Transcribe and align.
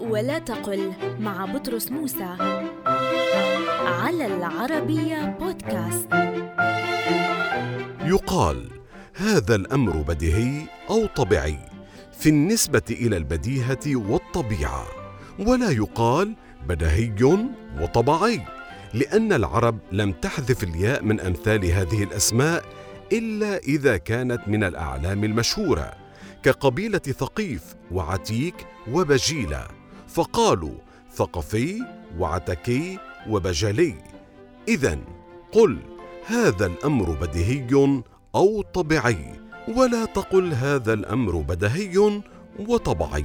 ولا 0.00 0.38
تقل 0.38 0.92
مع 1.20 1.44
بطرس 1.44 1.90
موسى. 1.90 2.36
على 3.86 4.26
العربية 4.26 5.36
بودكاست. 5.40 6.08
يقال 8.04 8.70
هذا 9.16 9.54
الأمر 9.54 9.92
بديهي 9.92 10.62
أو 10.90 11.06
طبيعي 11.06 11.58
في 12.18 12.28
النسبة 12.28 12.82
إلى 12.90 13.16
البديهة 13.16 13.86
والطبيعة. 13.86 14.86
ولا 15.38 15.70
يقال 15.70 16.34
بدهي 16.68 17.44
وطبيعي 17.80 18.40
لأن 18.94 19.32
العرب 19.32 19.78
لم 19.92 20.12
تحذف 20.12 20.64
الياء 20.64 21.02
من 21.02 21.20
أمثال 21.20 21.64
هذه 21.64 22.02
الأسماء 22.02 22.64
إلا 23.12 23.56
إذا 23.56 23.96
كانت 23.96 24.48
من 24.48 24.64
الأعلام 24.64 25.24
المشهورة. 25.24 26.09
كقبيلة 26.42 26.98
ثقيف 26.98 27.74
وعتيك 27.92 28.66
وبجيلة 28.92 29.68
فقالوا 30.08 30.74
ثقفي 31.14 31.78
وعتكي 32.18 32.98
وبجلي. 33.28 33.94
إذا 34.68 34.98
قل 35.52 35.78
هذا 36.26 36.66
الأمر 36.66 37.10
بديهي 37.10 38.02
أو 38.34 38.62
طبيعي 38.62 39.40
ولا 39.68 40.04
تقل 40.04 40.52
هذا 40.54 40.92
الأمر 40.92 41.36
بدهي 41.36 42.22
وطبيعي. 42.58 43.24